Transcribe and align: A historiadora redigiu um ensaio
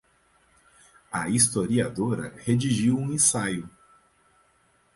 A 1.11 1.29
historiadora 1.29 2.29
redigiu 2.39 2.97
um 2.97 3.13
ensaio 3.13 3.69